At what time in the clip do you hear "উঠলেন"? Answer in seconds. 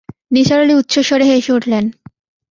1.53-1.85